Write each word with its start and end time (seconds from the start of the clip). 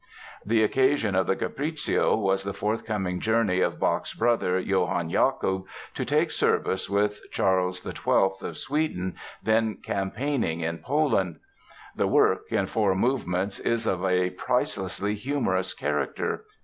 The 0.43 0.63
occasion 0.63 1.13
of 1.13 1.27
the 1.27 1.35
Capriccio 1.35 2.15
was 2.17 2.43
the 2.43 2.55
forthcoming 2.55 3.19
journey 3.19 3.59
of 3.59 3.79
Bach's 3.79 4.15
brother, 4.15 4.59
Johann 4.59 5.11
Jakob, 5.11 5.67
to 5.93 6.03
take 6.03 6.31
service 6.31 6.89
with 6.89 7.21
Charles 7.29 7.83
XII 7.83 8.31
of 8.41 8.57
Sweden, 8.57 9.15
then 9.43 9.75
campaigning 9.75 10.61
in 10.61 10.79
Poland. 10.79 11.37
The 11.95 12.07
work, 12.07 12.45
in 12.51 12.65
four 12.65 12.95
movements, 12.95 13.59
is 13.59 13.85
of 13.85 14.03
a 14.03 14.31
pricelessly 14.31 15.13
humorous 15.13 15.75
character. 15.75 16.45